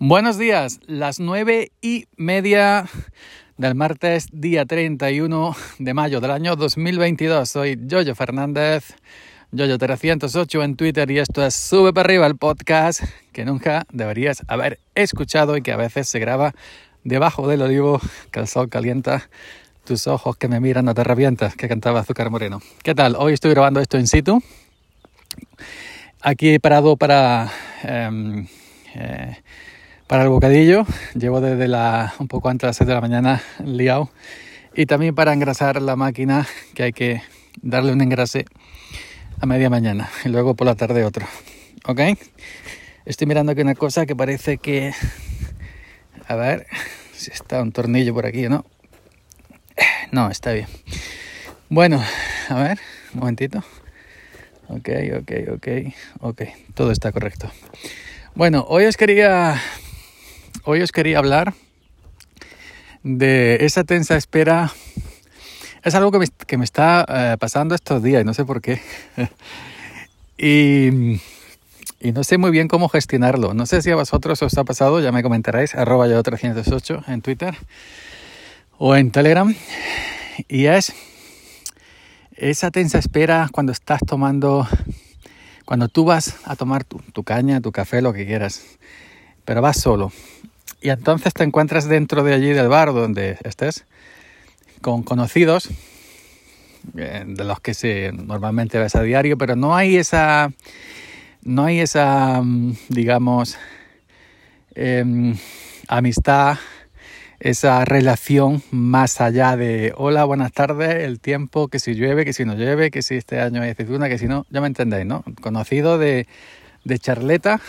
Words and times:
Buenos 0.00 0.38
días, 0.38 0.80
las 0.86 1.20
nueve 1.20 1.70
y 1.80 2.06
media 2.16 2.86
del 3.56 3.76
martes, 3.76 4.26
día 4.32 4.66
31 4.66 5.54
de 5.78 5.94
mayo 5.94 6.20
del 6.20 6.32
año 6.32 6.56
2022. 6.56 7.48
Soy 7.48 7.78
Jojo 7.88 8.16
Fernández, 8.16 8.96
Jojo308 9.52 10.64
en 10.64 10.74
Twitter 10.74 11.08
y 11.12 11.20
esto 11.20 11.46
es 11.46 11.54
Sube 11.54 11.92
para 11.92 12.06
arriba 12.06 12.26
el 12.26 12.36
podcast 12.36 13.04
que 13.32 13.44
nunca 13.44 13.86
deberías 13.92 14.42
haber 14.48 14.80
escuchado 14.96 15.56
y 15.56 15.62
que 15.62 15.70
a 15.70 15.76
veces 15.76 16.08
se 16.08 16.18
graba 16.18 16.54
debajo 17.04 17.46
del 17.46 17.62
olivo 17.62 18.00
que 18.32 18.40
el 18.40 18.48
sol 18.48 18.68
calienta 18.68 19.30
tus 19.84 20.08
ojos 20.08 20.36
que 20.36 20.48
me 20.48 20.58
miran, 20.58 20.86
no 20.86 20.94
te 20.94 21.04
revientas, 21.04 21.54
que 21.54 21.68
cantaba 21.68 22.00
Azúcar 22.00 22.30
Moreno. 22.30 22.60
¿Qué 22.82 22.96
tal? 22.96 23.14
Hoy 23.16 23.34
estoy 23.34 23.52
grabando 23.52 23.78
esto 23.78 23.96
in 23.96 24.08
situ. 24.08 24.42
Aquí 26.20 26.50
he 26.50 26.58
parado 26.58 26.96
para... 26.96 27.48
Em, 27.84 28.48
eh, 28.96 29.36
para 30.06 30.22
el 30.24 30.28
bocadillo. 30.28 30.86
Llevo 31.14 31.40
desde 31.40 31.68
la, 31.68 32.14
un 32.18 32.28
poco 32.28 32.48
antes 32.48 32.62
de 32.62 32.68
las 32.68 32.76
6 32.76 32.88
de 32.88 32.94
la 32.94 33.00
mañana 33.00 33.42
liado. 33.64 34.10
Y 34.74 34.86
también 34.86 35.14
para 35.14 35.32
engrasar 35.32 35.80
la 35.80 35.96
máquina, 35.96 36.46
que 36.74 36.84
hay 36.84 36.92
que 36.92 37.22
darle 37.62 37.92
un 37.92 38.00
engrase 38.00 38.44
a 39.40 39.46
media 39.46 39.70
mañana. 39.70 40.08
Y 40.24 40.28
luego 40.28 40.54
por 40.54 40.66
la 40.66 40.74
tarde 40.74 41.04
otro. 41.04 41.26
¿Ok? 41.86 42.00
Estoy 43.04 43.26
mirando 43.26 43.52
aquí 43.52 43.60
una 43.60 43.74
cosa 43.74 44.06
que 44.06 44.16
parece 44.16 44.58
que... 44.58 44.92
A 46.26 46.36
ver 46.36 46.66
si 47.12 47.30
está 47.30 47.60
un 47.62 47.72
tornillo 47.72 48.14
por 48.14 48.26
aquí 48.26 48.46
o 48.46 48.50
no. 48.50 48.64
No, 50.10 50.30
está 50.30 50.52
bien. 50.52 50.66
Bueno, 51.68 52.02
a 52.48 52.54
ver, 52.54 52.78
un 53.12 53.20
momentito. 53.20 53.62
Ok, 54.68 54.88
ok, 55.18 55.32
ok, 55.54 55.68
ok. 56.20 56.42
Todo 56.74 56.92
está 56.92 57.12
correcto. 57.12 57.50
Bueno, 58.34 58.64
hoy 58.68 58.86
os 58.86 58.96
quería 58.96 59.60
hoy 60.62 60.80
os 60.82 60.92
quería 60.92 61.18
hablar 61.18 61.54
de 63.02 63.58
esa 63.60 63.84
tensa 63.84 64.16
espera. 64.16 64.72
Es 65.82 65.94
algo 65.94 66.10
que 66.10 66.56
me, 66.56 66.64
está 66.64 67.04
eh, 67.08 67.36
pasando 67.38 67.74
estos 67.74 68.02
días 68.02 68.22
y 68.22 68.24
no 68.24 68.32
sé 68.32 68.44
por 68.44 68.62
qué. 68.62 68.80
y, 70.38 71.20
no 72.12 72.24
sé 72.24 72.38
muy 72.38 72.50
bien 72.50 72.68
cómo 72.68 72.88
gestionarlo. 72.88 73.52
No 73.52 73.66
sé 73.66 73.82
si 73.82 73.90
a 73.90 73.96
vosotros 73.96 74.40
os 74.42 74.56
ha 74.56 74.64
pasado, 74.64 75.00
ya 75.00 75.12
me 75.12 75.22
comentaréis, 75.22 75.74
arroba 75.74 76.06
yo 76.06 76.22
308 76.22 77.04
en 77.08 77.20
Twitter 77.20 77.54
o 78.78 78.96
en 78.96 79.10
Telegram. 79.10 79.54
Y 80.48 80.66
es 80.66 80.92
esa 82.36 82.70
tensa 82.70 82.98
espera 82.98 83.48
cuando 83.52 83.72
estás 83.72 84.00
tomando, 84.06 84.66
cuando 85.64 85.88
tú 85.88 86.04
vas 86.04 86.36
a 86.44 86.56
tomar 86.56 86.84
tu 86.84 87.24
caña, 87.24 87.60
tu 87.60 87.72
café, 87.72 88.00
lo 88.00 88.12
que 88.12 88.26
quieras, 88.26 88.62
pero 89.44 89.62
vas 89.62 89.80
solo 89.80 90.12
y 90.80 90.90
entonces 90.90 91.32
te 91.32 91.44
encuentras 91.44 91.88
dentro 91.88 92.22
de 92.22 92.34
allí 92.34 92.50
del 92.50 92.68
bar 92.68 92.92
donde 92.92 93.38
estés 93.42 93.86
con 94.82 95.02
conocidos 95.02 95.70
eh, 96.96 97.24
de 97.26 97.44
los 97.44 97.60
que 97.60 97.72
se 97.72 98.12
normalmente 98.12 98.78
ves 98.78 98.94
a 98.94 99.02
diario, 99.02 99.38
pero 99.38 99.56
no 99.56 99.74
hay 99.74 99.96
esa 99.96 100.52
no 101.42 101.64
hay 101.64 101.80
esa 101.80 102.42
mm, 102.42 102.76
digamos 102.90 103.56
em, 104.74 105.36
amistad 105.88 106.58
esa 107.40 107.84
relación 107.84 108.62
más 108.70 109.20
allá 109.20 109.56
de 109.56 109.92
hola, 109.96 110.24
buenas 110.24 110.52
tardes, 110.52 110.94
el 111.04 111.20
tiempo, 111.20 111.68
que 111.68 111.78
si 111.78 111.94
llueve, 111.94 112.24
que 112.24 112.32
si 112.32 112.44
no 112.44 112.54
llueve, 112.54 112.90
que 112.90 113.02
si 113.02 113.16
este 113.16 113.40
año 113.40 113.60
hay 113.60 113.70
aceituna, 113.70 114.08
que 114.08 114.16
si 114.16 114.26
no, 114.26 114.46
ya 114.48 114.60
me 114.62 114.66
entendéis, 114.66 115.04
¿no? 115.04 115.24
Conocido 115.42 115.98
de, 115.98 116.26
de 116.84 116.98
charleta, 116.98 117.60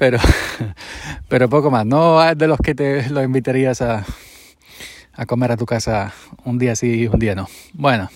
pero, 0.00 0.18
pero 1.28 1.50
poco 1.50 1.70
más. 1.70 1.84
No 1.84 2.26
es 2.26 2.36
de 2.36 2.48
los 2.48 2.58
que 2.58 2.74
te 2.74 3.10
lo 3.10 3.22
invitarías 3.22 3.82
a, 3.82 4.06
a 5.12 5.26
comer 5.26 5.52
a 5.52 5.58
tu 5.58 5.66
casa 5.66 6.14
un 6.44 6.58
día 6.58 6.74
sí 6.74 7.02
y 7.02 7.06
un 7.06 7.18
día 7.18 7.34
no. 7.34 7.48
Bueno, 7.74 8.08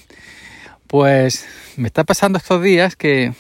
pues 0.87 1.47
me 1.77 1.87
está 1.87 2.05
pasando 2.05 2.39
estos 2.39 2.63
días 2.63 2.97
que, 2.97 3.35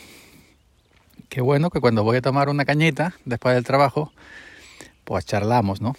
que 1.31 1.41
bueno, 1.41 1.71
que 1.71 1.81
cuando 1.81 2.04
voy 2.04 2.19
a 2.19 2.21
tomar 2.21 2.50
una 2.50 2.66
cañita 2.66 3.15
después 3.25 3.54
del 3.54 3.65
trabajo, 3.65 4.12
pues 5.04 5.25
charlamos, 5.25 5.81
¿no? 5.81 5.94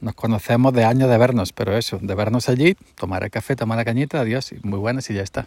Nos 0.00 0.14
conocemos 0.14 0.72
de 0.72 0.84
años 0.84 1.10
de 1.10 1.18
vernos, 1.18 1.52
pero 1.52 1.76
eso, 1.76 1.98
de 2.00 2.14
vernos 2.14 2.48
allí, 2.48 2.76
tomar 2.94 3.24
el 3.24 3.32
café, 3.32 3.56
tomar 3.56 3.78
la 3.78 3.84
cañita, 3.84 4.20
adiós, 4.20 4.54
muy 4.62 4.78
buenas 4.78 5.10
y 5.10 5.14
ya 5.14 5.22
está. 5.22 5.44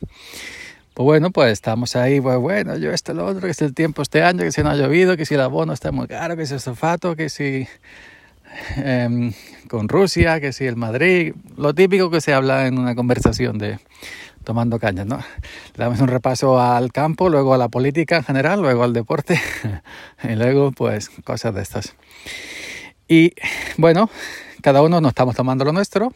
Pues 0.93 1.05
bueno, 1.05 1.31
pues 1.31 1.51
estamos 1.51 1.95
ahí, 1.95 2.21
pues 2.21 2.37
bueno, 2.37 2.77
yo 2.77 2.91
esto, 2.91 3.15
lo 3.15 3.25
otro, 3.25 3.41
que 3.41 3.49
es 3.49 3.61
el 3.63 3.73
tiempo 3.73 4.03
este 4.03 4.21
año, 4.21 4.43
que 4.43 4.51
si 4.51 4.61
no 4.61 4.69
ha 4.69 4.75
llovido, 4.75 5.17
que 5.17 5.25
si 5.25 5.33
el 5.33 5.41
abono 5.41 5.73
está 5.73 5.91
muy 5.91 6.05
caro, 6.05 6.37
que 6.37 6.45
si 6.45 6.53
el 6.53 6.59
sofato, 6.59 7.15
que 7.15 7.29
si 7.29 7.67
em, 8.77 9.33
con 9.67 9.89
Rusia, 9.89 10.39
que 10.39 10.53
si 10.53 10.65
el 10.65 10.75
Madrid, 10.75 11.33
lo 11.57 11.73
típico 11.73 12.11
que 12.11 12.21
se 12.21 12.31
habla 12.31 12.67
en 12.67 12.77
una 12.77 12.93
conversación 12.93 13.57
de 13.57 13.79
tomando 14.43 14.77
cañas, 14.77 15.07
¿no? 15.07 15.17
Le 15.17 15.83
damos 15.83 15.99
un 15.99 16.09
repaso 16.09 16.61
al 16.61 16.91
campo, 16.91 17.27
luego 17.27 17.55
a 17.55 17.57
la 17.57 17.69
política 17.69 18.17
en 18.17 18.23
general, 18.23 18.61
luego 18.61 18.83
al 18.83 18.93
deporte 18.93 19.41
y 20.23 20.35
luego 20.35 20.73
pues 20.73 21.09
cosas 21.23 21.55
de 21.55 21.63
estas. 21.63 21.95
Y 23.07 23.33
bueno, 23.77 24.11
cada 24.61 24.83
uno 24.83 25.01
nos 25.01 25.09
estamos 25.09 25.35
tomando 25.35 25.65
lo 25.65 25.73
nuestro, 25.73 26.13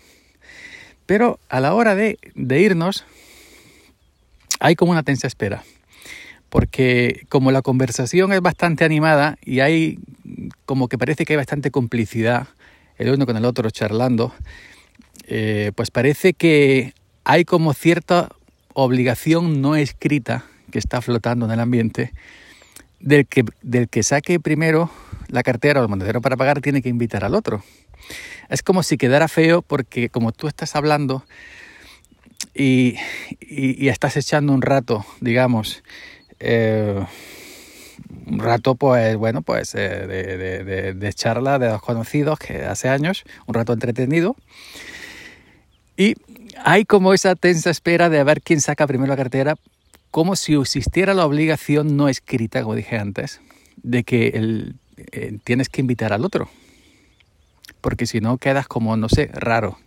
pero 1.08 1.40
a 1.50 1.62
la 1.62 1.74
hora 1.74 1.96
de 1.96 2.20
irnos, 2.36 3.06
hay 4.60 4.76
como 4.76 4.92
una 4.92 5.04
tensa 5.04 5.28
espera, 5.28 5.64
porque 6.50 7.26
como 7.30 7.52
la 7.52 7.62
conversación 7.62 8.34
es 8.34 8.42
bastante 8.42 8.86
animada 8.86 9.38
y 9.44 9.60
hay 9.60 10.00
como 10.66 10.88
que 10.88 10.98
parece 10.98 11.26
que 11.26 11.34
hay 11.34 11.38
bastante 11.38 11.72
complicidad 11.72 12.48
el 12.98 13.12
uno 13.14 13.26
con 13.26 13.38
el 13.38 13.46
otro 13.46 13.70
charlando, 13.70 14.34
eh, 15.28 15.72
pues 15.76 15.92
parece 15.92 16.34
que 16.34 16.94
hay 17.24 17.46
como 17.46 17.74
cierta 17.74 18.30
obligación 18.74 19.62
no 19.62 19.76
escrita 19.76 20.46
que 20.72 20.80
está 20.80 21.02
flotando 21.02 21.46
en 21.46 21.52
el 21.52 21.60
ambiente 21.60 22.14
del 23.00 23.28
que, 23.28 23.44
del 23.62 23.90
que 23.90 24.04
saque 24.04 24.40
primero 24.40 24.90
la 25.28 25.44
cartera 25.44 25.80
o 25.80 25.84
el 25.84 25.90
monedero 25.90 26.22
para 26.22 26.38
pagar 26.38 26.62
tiene 26.62 26.82
que 26.82 26.90
invitar 26.90 27.24
al 27.24 27.36
otro. 27.36 27.64
Es 28.50 28.64
como 28.64 28.84
si 28.84 28.98
quedara 28.98 29.28
feo 29.28 29.62
porque 29.62 30.10
como 30.10 30.32
tú 30.32 30.48
estás 30.48 30.76
hablando, 30.76 31.24
y, 32.54 32.98
estás 33.88 34.18
echando 34.18 34.54
un 34.54 34.62
rato, 34.62 35.06
digamos, 35.22 35.84
eh, 36.40 37.04
un 38.26 38.40
rato, 38.40 38.76
pues, 38.76 39.16
bueno, 39.16 39.42
pues 39.42 39.74
eh, 39.76 40.08
de, 40.08 40.38
de, 40.38 40.94
de, 40.94 41.14
charla 41.14 41.60
de 41.60 41.70
los 41.70 41.82
conocidos 41.82 42.40
que 42.40 42.66
hace 42.66 42.90
años, 42.90 43.24
un 43.46 43.54
rato 43.54 43.74
entretenido. 43.74 44.36
Y 45.96 46.16
hay 46.64 46.86
como 46.86 47.14
esa 47.14 47.36
tensa 47.36 47.70
espera 47.70 48.10
de 48.10 48.24
ver 48.24 48.42
quién 48.42 48.62
saca 48.62 48.88
primero 48.88 49.10
la 49.10 49.18
cartera, 49.18 49.56
como 50.12 50.36
si 50.36 50.56
existiera 50.56 51.14
la 51.14 51.26
obligación 51.26 51.98
no 51.98 52.10
escrita, 52.10 52.62
como 52.62 52.76
dije 52.76 52.98
antes, 52.98 53.42
de 53.84 54.04
que 54.04 54.30
el, 54.30 54.76
eh, 55.12 55.38
tienes 55.44 55.70
que 55.70 55.82
invitar 55.82 56.14
al 56.14 56.26
otro. 56.26 56.50
Porque 57.82 58.06
si 58.06 58.20
no 58.20 58.38
quedas 58.38 58.68
como, 58.68 58.98
no 58.98 59.10
sé, 59.10 59.30
raro, 59.34 59.78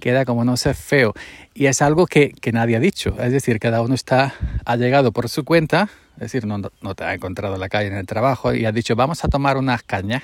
queda 0.00 0.24
como 0.24 0.44
no 0.44 0.56
sé 0.56 0.74
feo. 0.74 1.14
Y 1.54 1.66
es 1.66 1.82
algo 1.82 2.06
que, 2.06 2.30
que, 2.30 2.52
nadie 2.52 2.76
ha 2.76 2.80
dicho. 2.80 3.16
Es 3.20 3.32
decir, 3.32 3.58
cada 3.58 3.82
uno 3.82 3.94
está, 3.94 4.34
ha 4.64 4.76
llegado 4.76 5.12
por 5.12 5.28
su 5.28 5.44
cuenta, 5.44 5.88
es 6.16 6.20
decir, 6.20 6.46
no, 6.46 6.58
no 6.58 6.94
te 6.94 7.04
ha 7.04 7.14
encontrado 7.14 7.54
en 7.54 7.60
la 7.60 7.68
calle 7.68 7.88
en 7.88 7.96
el 7.96 8.06
trabajo 8.06 8.54
y 8.54 8.66
ha 8.66 8.72
dicho, 8.72 8.96
vamos 8.96 9.24
a 9.24 9.28
tomar 9.28 9.56
unas 9.56 9.82
cañas 9.82 10.22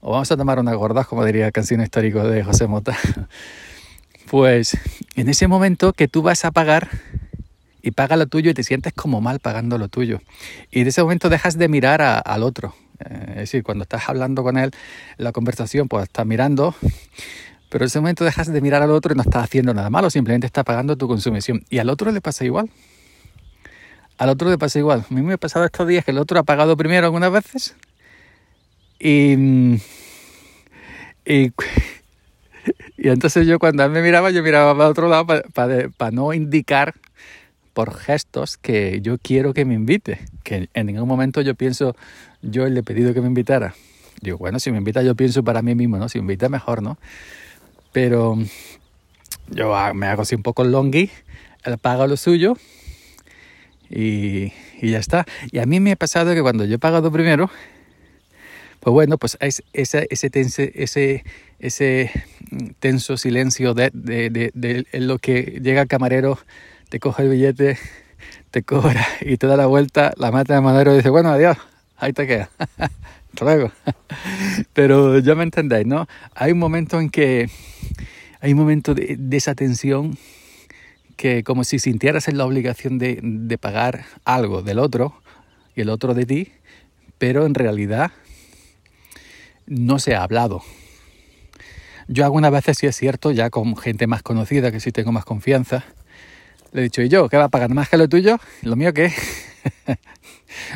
o 0.00 0.12
vamos 0.12 0.30
a 0.32 0.36
tomar 0.36 0.58
unas 0.58 0.74
gordas, 0.76 1.06
como 1.06 1.24
diría 1.24 1.46
el 1.46 1.52
canción 1.52 1.80
histórico 1.80 2.24
de 2.24 2.42
José 2.42 2.66
Mota. 2.66 2.96
Pues 4.30 4.78
en 5.14 5.28
ese 5.28 5.46
momento 5.46 5.92
que 5.92 6.08
tú 6.08 6.22
vas 6.22 6.46
a 6.46 6.52
pagar 6.52 6.88
y 7.82 7.90
paga 7.90 8.16
lo 8.16 8.26
tuyo 8.26 8.50
y 8.50 8.54
te 8.54 8.64
sientes 8.64 8.94
como 8.94 9.20
mal 9.20 9.40
pagando 9.40 9.76
lo 9.76 9.88
tuyo. 9.88 10.20
Y 10.70 10.80
en 10.80 10.86
ese 10.86 11.02
momento 11.02 11.28
dejas 11.28 11.58
de 11.58 11.68
mirar 11.68 12.00
al 12.00 12.42
otro. 12.42 12.74
Eh, 13.00 13.26
es 13.28 13.36
decir, 13.36 13.62
cuando 13.62 13.82
estás 13.82 14.08
hablando 14.08 14.42
con 14.42 14.56
él, 14.56 14.70
la 15.18 15.32
conversación, 15.32 15.86
pues 15.86 16.04
estás 16.04 16.24
mirando 16.24 16.74
pero 17.72 17.84
en 17.84 17.86
ese 17.86 18.00
momento 18.00 18.22
dejas 18.22 18.52
de 18.52 18.60
mirar 18.60 18.82
al 18.82 18.90
otro 18.90 19.14
y 19.14 19.16
no 19.16 19.22
estás 19.22 19.44
haciendo 19.44 19.72
nada 19.72 19.88
malo, 19.88 20.10
simplemente 20.10 20.46
está 20.46 20.62
pagando 20.62 20.96
tu 20.98 21.08
consumición. 21.08 21.64
Y 21.70 21.78
al 21.78 21.88
otro 21.88 22.12
le 22.12 22.20
pasa 22.20 22.44
igual. 22.44 22.68
Al 24.18 24.28
otro 24.28 24.50
le 24.50 24.58
pasa 24.58 24.78
igual. 24.78 25.06
A 25.10 25.14
mí 25.14 25.22
me 25.22 25.32
ha 25.32 25.38
pasado 25.38 25.64
estos 25.64 25.88
días 25.88 26.04
que 26.04 26.10
el 26.10 26.18
otro 26.18 26.38
ha 26.38 26.42
pagado 26.42 26.76
primero 26.76 27.06
algunas 27.06 27.32
veces 27.32 27.74
y, 29.00 29.78
y, 31.24 31.50
y 32.98 33.08
entonces 33.08 33.46
yo 33.46 33.58
cuando 33.58 33.84
él 33.84 33.90
me 33.90 34.02
miraba, 34.02 34.30
yo 34.30 34.42
miraba 34.42 34.76
para 34.76 34.90
otro 34.90 35.08
lado 35.08 35.26
para, 35.26 35.88
para 35.96 36.10
no 36.10 36.34
indicar 36.34 36.92
por 37.72 37.96
gestos 37.96 38.58
que 38.58 39.00
yo 39.00 39.16
quiero 39.16 39.54
que 39.54 39.64
me 39.64 39.72
invite. 39.72 40.18
Que 40.42 40.68
en 40.74 40.86
ningún 40.88 41.08
momento 41.08 41.40
yo 41.40 41.54
pienso, 41.54 41.96
yo 42.42 42.68
le 42.68 42.80
he 42.80 42.82
pedido 42.82 43.14
que 43.14 43.22
me 43.22 43.28
invitara. 43.28 43.74
Digo, 44.20 44.36
bueno, 44.36 44.60
si 44.60 44.70
me 44.70 44.76
invita 44.76 45.02
yo 45.02 45.14
pienso 45.14 45.42
para 45.42 45.62
mí 45.62 45.74
mismo, 45.74 45.96
¿no? 45.96 46.10
Si 46.10 46.18
me 46.18 46.24
invita 46.24 46.50
mejor, 46.50 46.82
¿no? 46.82 46.98
Pero 47.92 48.38
yo 49.48 49.74
me 49.94 50.06
hago 50.06 50.22
así 50.22 50.34
un 50.34 50.42
poco 50.42 50.64
longi, 50.64 51.10
él 51.64 51.78
paga 51.78 52.06
lo 52.06 52.16
suyo 52.16 52.56
y, 53.90 54.52
y, 54.80 54.90
ya 54.90 54.98
está. 54.98 55.26
Y 55.50 55.58
a 55.58 55.66
mí 55.66 55.80
me 55.80 55.92
ha 55.92 55.96
pasado 55.96 56.34
que 56.34 56.42
cuando 56.42 56.64
yo 56.64 56.76
he 56.76 56.78
pagado 56.78 57.12
primero, 57.12 57.50
Pues 58.82 58.92
bueno, 58.92 59.16
pues 59.16 59.36
es 59.38 59.62
ese, 59.72 60.08
ese, 60.10 60.28
tense, 60.28 60.72
ese, 60.74 61.24
ese 61.60 62.10
tenso 62.80 63.16
silencio 63.16 63.74
de, 63.74 63.90
de, 63.94 64.28
de, 64.28 64.50
de, 64.54 64.84
lo 65.00 65.18
que 65.18 65.60
llega 65.62 65.82
el 65.82 65.86
camarero, 65.86 66.36
te 66.88 66.98
coge 66.98 67.22
el 67.22 67.28
billete, 67.28 67.78
te 68.50 68.64
cobra 68.64 69.06
y 69.20 69.36
te 69.36 69.46
da 69.46 69.56
la 69.56 69.66
vuelta, 69.66 70.12
la 70.16 70.32
mata 70.32 70.54
de 70.54 70.62
madero 70.62 70.92
y 70.94 70.96
dice, 70.96 71.10
bueno, 71.10 71.28
adiós, 71.30 71.58
ahí 72.02 72.12
te 72.12 72.26
queda. 72.26 72.50
Luego. 73.40 73.70
Pero 74.72 75.18
ya 75.20 75.34
me 75.34 75.44
entendéis, 75.44 75.86
¿no? 75.86 76.06
Hay 76.34 76.52
un 76.52 76.58
momento 76.58 77.00
en 77.00 77.08
que 77.08 77.48
hay 78.40 78.52
un 78.52 78.58
momento 78.58 78.94
de, 78.94 79.16
de 79.18 79.36
esa 79.36 79.54
tensión 79.54 80.18
que 81.16 81.44
como 81.44 81.62
si 81.62 81.78
sintieras 81.78 82.26
en 82.26 82.36
la 82.36 82.44
obligación 82.44 82.98
de, 82.98 83.20
de 83.22 83.58
pagar 83.58 84.04
algo 84.24 84.62
del 84.62 84.80
otro 84.80 85.14
y 85.76 85.82
el 85.82 85.90
otro 85.90 86.12
de 86.14 86.26
ti, 86.26 86.52
pero 87.18 87.46
en 87.46 87.54
realidad 87.54 88.10
no 89.66 90.00
se 90.00 90.16
ha 90.16 90.24
hablado. 90.24 90.62
Yo 92.08 92.24
algunas 92.24 92.50
veces, 92.50 92.78
si 92.78 92.88
es 92.88 92.96
cierto, 92.96 93.30
ya 93.30 93.48
con 93.48 93.76
gente 93.76 94.08
más 94.08 94.22
conocida, 94.22 94.72
que 94.72 94.80
sí 94.80 94.90
tengo 94.90 95.12
más 95.12 95.24
confianza, 95.24 95.84
le 96.72 96.80
he 96.80 96.84
dicho, 96.84 97.00
¿y 97.00 97.08
yo? 97.08 97.28
¿Qué 97.28 97.36
va 97.36 97.44
a 97.44 97.48
pagar 97.48 97.72
más 97.72 97.88
que 97.88 97.96
lo 97.96 98.08
tuyo? 98.08 98.38
¿Lo 98.62 98.74
mío 98.74 98.92
qué? 98.92 99.12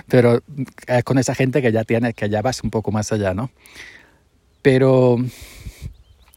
Pero 0.09 0.43
es 0.87 1.05
con 1.05 1.19
esa 1.19 1.35
gente 1.35 1.63
que 1.63 1.73
ya 1.73 1.85
tienes, 1.85 2.15
que 2.15 2.29
ya 2.29 2.43
vas 2.43 2.63
un 2.63 2.71
poco 2.71 2.93
más 2.93 3.13
allá, 3.13 3.35
¿no? 3.35 3.51
Pero 4.63 5.17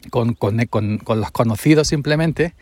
con, 0.10 0.34
con, 0.34 0.66
con, 0.68 0.98
con 1.00 1.20
los 1.20 1.32
conocidos 1.32 1.88
simplemente, 1.88 2.56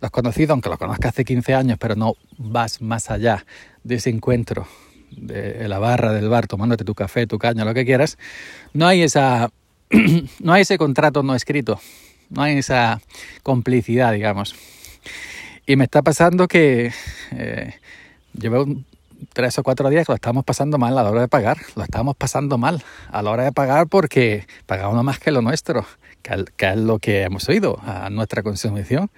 los 0.00 0.10
conocidos, 0.10 0.50
aunque 0.50 0.68
los 0.68 0.78
conozcas 0.78 1.10
hace 1.10 1.24
15 1.24 1.54
años, 1.54 1.78
pero 1.80 1.96
no 1.96 2.14
vas 2.38 2.82
más 2.82 3.10
allá 3.10 3.44
de 3.82 3.96
ese 3.96 4.10
encuentro 4.10 4.66
de 5.10 5.66
la 5.68 5.78
barra 5.78 6.12
del 6.12 6.28
bar 6.28 6.46
tomándote 6.46 6.84
tu 6.84 6.94
café, 6.94 7.26
tu 7.26 7.38
caña, 7.38 7.64
lo 7.64 7.74
que 7.74 7.84
quieras, 7.84 8.18
no 8.74 8.86
hay 8.86 9.02
esa 9.02 9.50
no 10.40 10.52
hay 10.52 10.62
ese 10.62 10.78
contrato 10.78 11.22
no 11.22 11.34
escrito, 11.34 11.80
no 12.30 12.42
hay 12.42 12.58
esa 12.58 13.00
complicidad, 13.42 14.12
digamos. 14.12 14.54
Y 15.66 15.76
me 15.76 15.84
está 15.84 16.02
pasando 16.02 16.48
que 16.48 16.92
eh, 17.32 17.74
llevo 18.38 18.66
tres 19.32 19.58
o 19.58 19.62
cuatro 19.62 19.88
días 19.88 20.06
que 20.06 20.12
lo 20.12 20.16
estamos 20.16 20.44
pasando 20.44 20.78
mal 20.78 20.96
a 20.98 21.02
la 21.02 21.10
hora 21.10 21.20
de 21.22 21.28
pagar. 21.28 21.58
Lo 21.74 21.82
estamos 21.82 22.16
pasando 22.16 22.58
mal 22.58 22.82
a 23.10 23.22
la 23.22 23.30
hora 23.30 23.44
de 23.44 23.52
pagar 23.52 23.86
porque 23.86 24.46
pagamos 24.66 25.02
más 25.04 25.18
que 25.18 25.30
lo 25.30 25.42
nuestro, 25.42 25.86
que, 26.22 26.44
es 26.58 26.76
lo 26.76 26.98
que 26.98 27.22
hemos 27.22 27.48
oído 27.48 27.78
a 27.84 28.10
nuestra 28.10 28.42
consumición. 28.42 29.10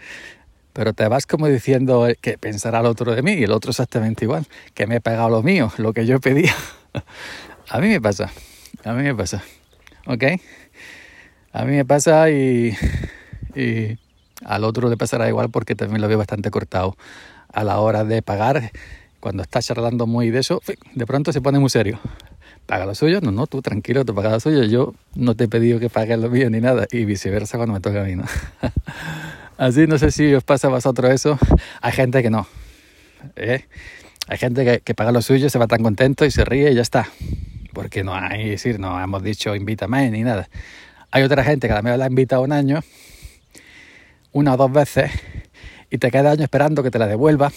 Pero 0.72 0.92
te 0.92 1.08
vas 1.08 1.26
como 1.26 1.48
diciendo 1.48 2.06
que 2.20 2.38
pensará 2.38 2.80
el 2.80 2.86
otro 2.86 3.14
de 3.14 3.22
mí 3.22 3.32
y 3.32 3.44
el 3.44 3.52
otro 3.52 3.70
exactamente 3.70 4.24
igual, 4.24 4.46
que 4.74 4.86
me 4.86 4.96
he 4.96 5.00
pagado 5.00 5.28
lo 5.28 5.42
mío, 5.42 5.72
lo 5.76 5.92
que 5.92 6.06
yo 6.06 6.20
pedía. 6.20 6.54
a 7.68 7.80
mí 7.80 7.88
me 7.88 8.00
pasa, 8.00 8.30
a 8.84 8.92
mí 8.92 9.02
me 9.02 9.14
pasa. 9.14 9.42
¿Ok? 10.06 10.24
A 11.52 11.64
mí 11.64 11.72
me 11.72 11.84
pasa 11.84 12.30
y, 12.30 12.76
y 13.54 13.98
al 14.44 14.64
otro 14.64 14.88
le 14.88 14.96
pasará 14.96 15.28
igual 15.28 15.50
porque 15.50 15.74
también 15.74 16.00
lo 16.00 16.08
veo 16.08 16.18
bastante 16.18 16.50
cortado 16.50 16.96
a 17.52 17.64
la 17.64 17.80
hora 17.80 18.04
de 18.04 18.22
pagar. 18.22 18.70
Cuando 19.20 19.42
está 19.42 19.60
charlando 19.60 20.06
muy 20.06 20.30
de 20.30 20.40
eso, 20.40 20.62
de 20.94 21.06
pronto 21.06 21.32
se 21.32 21.40
pone 21.40 21.58
muy 21.58 21.70
serio. 21.70 21.98
¿Paga 22.66 22.86
lo 22.86 22.94
suyo? 22.94 23.20
No, 23.20 23.32
no, 23.32 23.46
tú 23.46 23.62
tranquilo, 23.62 24.04
te 24.04 24.12
pagas 24.12 24.32
lo 24.32 24.40
suyo. 24.40 24.62
Yo 24.64 24.94
no 25.14 25.34
te 25.34 25.44
he 25.44 25.48
pedido 25.48 25.80
que 25.80 25.88
pagues 25.88 26.18
lo 26.18 26.28
mío 26.28 26.50
ni 26.50 26.60
nada. 26.60 26.86
Y 26.92 27.04
viceversa 27.04 27.56
cuando 27.56 27.74
me 27.74 27.80
toca 27.80 28.02
a 28.02 28.04
mí, 28.04 28.14
¿no? 28.14 28.24
Así, 29.56 29.86
no 29.86 29.98
sé 29.98 30.10
si 30.10 30.34
os 30.34 30.44
pasa 30.44 30.68
a 30.68 30.70
vosotros 30.70 31.10
eso. 31.10 31.38
Hay 31.80 31.92
gente 31.92 32.22
que 32.22 32.30
no. 32.30 32.46
¿eh? 33.36 33.64
Hay 34.28 34.38
gente 34.38 34.64
que, 34.64 34.80
que, 34.80 34.94
paga 34.94 35.10
lo 35.10 35.22
suyo, 35.22 35.48
se 35.50 35.58
va 35.58 35.66
tan 35.66 35.82
contento 35.82 36.24
y 36.24 36.30
se 36.30 36.44
ríe 36.44 36.70
y 36.70 36.74
ya 36.74 36.82
está. 36.82 37.08
Porque 37.72 38.04
no 38.04 38.14
hay, 38.14 38.50
decir, 38.50 38.78
no 38.78 39.02
hemos 39.02 39.22
dicho 39.22 39.54
invítame 39.56 40.10
ni 40.10 40.22
nada. 40.22 40.48
Hay 41.10 41.22
otra 41.22 41.42
gente 41.42 41.66
que 41.66 41.72
a 41.72 41.76
la 41.76 41.82
mejor 41.82 41.98
la 41.98 42.04
ha 42.04 42.08
invitado 42.08 42.42
un 42.42 42.52
año 42.52 42.80
una 44.32 44.54
o 44.54 44.56
dos 44.56 44.70
veces 44.70 45.10
y 45.90 45.98
te 45.98 46.10
queda 46.10 46.32
año 46.32 46.44
esperando 46.44 46.82
que 46.82 46.90
te 46.90 46.98
la 46.98 47.06
devuelva 47.06 47.50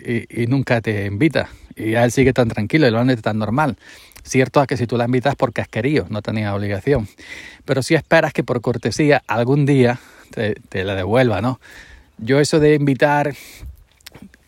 y, 0.00 0.46
nunca 0.46 0.80
te 0.80 1.06
invita. 1.06 1.48
Y 1.76 1.94
él 1.94 2.10
sigue 2.10 2.32
tan 2.32 2.48
tranquilo 2.48 2.86
y 2.86 2.90
lo 2.90 2.98
han 2.98 3.14
tan 3.20 3.38
normal. 3.38 3.76
Cierto 4.22 4.60
es 4.60 4.68
que 4.68 4.76
si 4.76 4.86
tú 4.86 4.96
la 4.96 5.06
invitas 5.06 5.34
porque 5.36 5.60
has 5.60 5.68
querido, 5.68 6.06
no 6.10 6.22
tenías 6.22 6.52
obligación. 6.54 7.08
Pero 7.64 7.82
si 7.82 7.94
esperas 7.94 8.32
que 8.32 8.44
por 8.44 8.60
cortesía 8.60 9.22
algún 9.26 9.66
día 9.66 9.98
te, 10.30 10.84
la 10.84 10.94
devuelva, 10.94 11.40
¿no? 11.40 11.60
Yo 12.18 12.38
eso 12.38 12.60
de 12.60 12.74
invitar, 12.74 13.34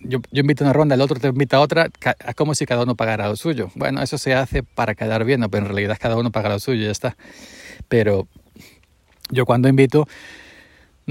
yo, 0.00 0.20
yo, 0.31 0.40
invito 0.40 0.62
una 0.62 0.75
ronda, 0.75 0.94
el 0.94 1.00
otro 1.00 1.19
te 1.19 1.28
invita 1.28 1.56
a 1.56 1.60
otra, 1.60 1.88
es 2.26 2.34
como 2.34 2.55
si 2.55 2.66
cada 2.66 2.82
uno 2.82 2.96
pagara 2.96 3.28
lo 3.28 3.37
suyo. 3.37 3.70
Bueno, 3.75 4.02
eso 4.02 4.19
se 4.19 4.34
hace 4.34 4.62
para 4.62 4.94
quedar 4.94 5.25
bien, 5.25 5.40
pero 5.50 5.64
en 5.64 5.72
realidad 5.72 5.96
cada 5.98 6.16
uno 6.16 6.31
paga 6.31 6.50
lo 6.50 6.58
suyo 6.58 6.82
y 6.82 6.84
ya 6.84 6.90
está. 6.90 7.16
Pero 7.88 8.28
yo 9.31 9.46
cuando 9.46 9.69
invito, 9.69 10.06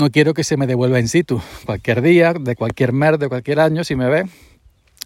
no 0.01 0.09
quiero 0.09 0.33
que 0.33 0.43
se 0.43 0.57
me 0.57 0.65
devuelva 0.65 0.99
in 0.99 1.07
situ. 1.07 1.41
Cualquier 1.65 2.01
día, 2.01 2.33
de 2.33 2.55
cualquier 2.55 2.91
mes, 2.91 3.19
de 3.19 3.29
cualquier 3.29 3.59
año, 3.59 3.83
si 3.83 3.95
me 3.95 4.09
ve 4.09 4.25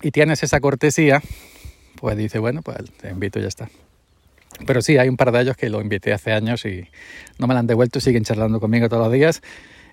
y 0.01 0.11
tienes 0.11 0.41
esa 0.41 0.61
cortesía, 0.61 1.21
pues 1.99 2.15
dice, 2.15 2.39
bueno, 2.39 2.61
pues 2.61 2.77
te 3.01 3.09
invito 3.09 3.39
y 3.39 3.41
ya 3.41 3.49
está. 3.49 3.69
Pero 4.65 4.81
sí, 4.81 4.97
hay 4.97 5.09
un 5.09 5.17
par 5.17 5.33
de 5.33 5.41
ellos 5.41 5.57
que 5.57 5.69
lo 5.69 5.81
invité 5.81 6.13
hace 6.13 6.31
años 6.31 6.65
y 6.65 6.87
no 7.37 7.45
me 7.45 7.53
lo 7.53 7.59
han 7.59 7.67
devuelto, 7.67 7.99
siguen 7.99 8.23
charlando 8.23 8.61
conmigo 8.61 8.87
todos 8.87 9.03
los 9.03 9.11
días. 9.11 9.41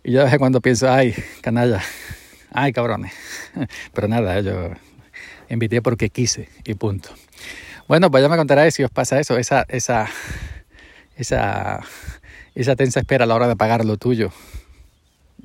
Y 0.04 0.12
yo 0.12 0.24
de 0.24 0.38
cuando 0.38 0.60
pienso, 0.60 0.88
ay, 0.88 1.14
canalla, 1.40 1.82
ay, 2.52 2.72
cabrones. 2.72 3.12
Pero 3.92 4.06
nada, 4.06 4.40
yo 4.40 4.70
invité 5.48 5.82
porque 5.82 6.10
quise 6.10 6.48
y 6.64 6.74
punto. 6.74 7.10
Bueno, 7.88 8.08
pues 8.08 8.22
ya 8.22 8.28
me 8.28 8.36
contaréis 8.36 8.74
si 8.74 8.84
os 8.84 8.90
pasa 8.92 9.18
eso, 9.18 9.36
esa, 9.36 9.66
esa, 9.68 10.08
esa, 11.16 11.80
esa 12.54 12.76
tensa 12.76 13.00
espera 13.00 13.24
a 13.24 13.26
la 13.26 13.34
hora 13.34 13.48
de 13.48 13.56
pagar 13.56 13.84
lo 13.84 13.96
tuyo 13.96 14.32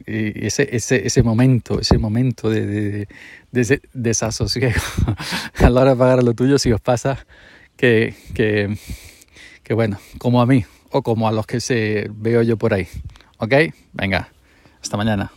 ese, 0.05 0.75
ese, 0.75 1.05
ese 1.07 1.23
momento, 1.23 1.79
ese 1.79 1.97
momento 1.97 2.49
de, 2.49 2.65
de, 2.65 3.07
de, 3.51 3.81
desasosiego 3.93 4.81
a 5.59 5.69
la 5.69 5.81
hora 5.81 5.91
de 5.91 5.97
pagar 5.97 6.23
lo 6.23 6.33
tuyo, 6.33 6.59
si 6.59 6.71
os 6.71 6.81
pasa 6.81 7.25
que, 7.75 8.15
que, 8.33 8.77
que, 9.63 9.73
bueno, 9.73 9.99
como 10.17 10.41
a 10.41 10.45
mí 10.45 10.65
o 10.91 11.01
como 11.01 11.27
a 11.27 11.31
los 11.31 11.45
que 11.45 11.59
se 11.59 12.09
veo 12.13 12.41
yo 12.41 12.57
por 12.57 12.73
ahí. 12.73 12.87
¿Ok? 13.37 13.53
Venga, 13.93 14.29
hasta 14.81 14.97
mañana. 14.97 15.31